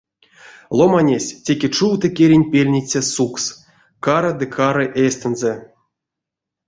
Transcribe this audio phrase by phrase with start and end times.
[0.77, 3.43] Ломанесь теке чувто керень пельниця сукс:
[4.05, 5.53] кары ды кары эстензэ.